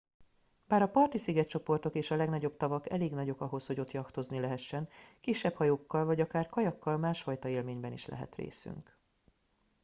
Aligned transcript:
bár 0.67 0.81
a 0.81 0.87
parti 0.87 1.17
szigetcsoportok 1.17 1.95
és 1.95 2.11
a 2.11 2.15
legnagyobb 2.15 2.57
tavak 2.57 2.89
elég 2.89 3.13
nagyok 3.13 3.41
ahhoz 3.41 3.65
hogy 3.65 3.79
ott 3.79 3.91
jachtozni 3.91 4.39
lehessen 4.39 4.87
kisebb 5.19 5.53
hajókkal 5.55 6.05
vagy 6.05 6.21
akár 6.21 6.47
kajakkal 6.47 6.97
másfajta 6.97 7.47
élményben 7.47 7.91
is 7.91 8.05
lehet 8.05 8.35
részünk 8.35 8.97